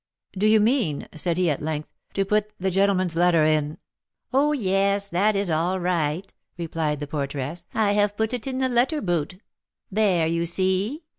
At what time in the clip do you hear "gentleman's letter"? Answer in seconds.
2.71-3.45